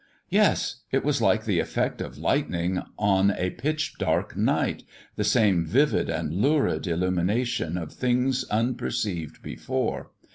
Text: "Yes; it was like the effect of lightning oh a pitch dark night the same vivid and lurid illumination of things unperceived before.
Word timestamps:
"Yes; 0.29 0.77
it 0.91 1.05
was 1.05 1.21
like 1.21 1.45
the 1.45 1.59
effect 1.59 2.01
of 2.01 2.17
lightning 2.17 2.81
oh 2.97 3.31
a 3.37 3.51
pitch 3.51 3.99
dark 3.99 4.35
night 4.35 4.81
the 5.15 5.23
same 5.23 5.63
vivid 5.63 6.09
and 6.09 6.33
lurid 6.33 6.87
illumination 6.87 7.77
of 7.77 7.93
things 7.93 8.43
unperceived 8.45 9.43
before. 9.43 10.09